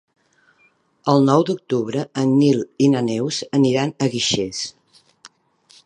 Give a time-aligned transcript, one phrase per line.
[1.13, 4.65] El nou d'octubre en Nil i na Neus aniran a Guixers.